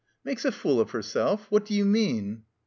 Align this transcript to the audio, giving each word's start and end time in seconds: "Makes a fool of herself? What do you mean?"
"Makes 0.23 0.45
a 0.45 0.51
fool 0.51 0.79
of 0.81 0.89
herself? 0.89 1.45
What 1.51 1.63
do 1.63 1.75
you 1.75 1.85
mean?" 1.85 2.41